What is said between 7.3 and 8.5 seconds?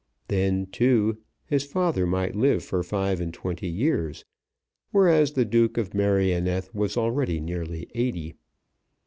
nearly eighty.